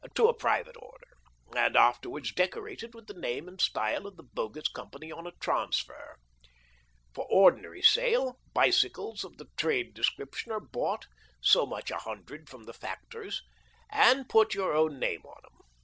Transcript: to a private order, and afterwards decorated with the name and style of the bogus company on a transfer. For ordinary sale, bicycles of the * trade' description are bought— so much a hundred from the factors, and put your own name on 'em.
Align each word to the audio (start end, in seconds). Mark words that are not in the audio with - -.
to 0.15 0.27
a 0.27 0.33
private 0.33 0.75
order, 0.79 1.13
and 1.55 1.75
afterwards 1.77 2.33
decorated 2.33 2.95
with 2.95 3.05
the 3.05 3.13
name 3.13 3.47
and 3.47 3.61
style 3.61 4.07
of 4.07 4.17
the 4.17 4.23
bogus 4.23 4.67
company 4.67 5.11
on 5.11 5.27
a 5.27 5.31
transfer. 5.39 6.17
For 7.13 7.27
ordinary 7.29 7.83
sale, 7.83 8.39
bicycles 8.51 9.23
of 9.23 9.37
the 9.37 9.45
* 9.53 9.57
trade' 9.57 9.93
description 9.93 10.51
are 10.53 10.59
bought— 10.59 11.05
so 11.53 11.67
much 11.67 11.91
a 11.91 11.97
hundred 11.99 12.49
from 12.49 12.63
the 12.63 12.73
factors, 12.73 13.43
and 13.91 14.27
put 14.27 14.55
your 14.55 14.73
own 14.73 14.97
name 14.99 15.21
on 15.23 15.39
'em. 15.45 15.59